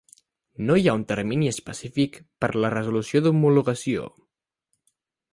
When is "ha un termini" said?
0.91-1.49